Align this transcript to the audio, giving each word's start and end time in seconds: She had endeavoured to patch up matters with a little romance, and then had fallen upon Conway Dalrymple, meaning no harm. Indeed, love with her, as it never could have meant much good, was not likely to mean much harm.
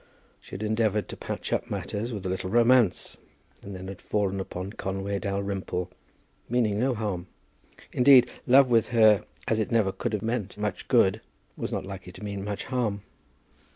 She 0.39 0.55
had 0.55 0.63
endeavoured 0.63 1.07
to 1.09 1.15
patch 1.15 1.53
up 1.53 1.69
matters 1.69 2.11
with 2.11 2.25
a 2.25 2.29
little 2.29 2.49
romance, 2.49 3.17
and 3.61 3.75
then 3.75 3.87
had 3.87 4.01
fallen 4.01 4.39
upon 4.39 4.73
Conway 4.73 5.19
Dalrymple, 5.19 5.91
meaning 6.49 6.79
no 6.79 6.95
harm. 6.95 7.27
Indeed, 7.93 8.27
love 8.47 8.71
with 8.71 8.87
her, 8.87 9.23
as 9.47 9.59
it 9.59 9.71
never 9.71 9.91
could 9.91 10.13
have 10.13 10.23
meant 10.23 10.57
much 10.57 10.87
good, 10.87 11.21
was 11.55 11.71
not 11.71 11.85
likely 11.85 12.11
to 12.13 12.23
mean 12.23 12.43
much 12.43 12.63
harm. 12.65 13.03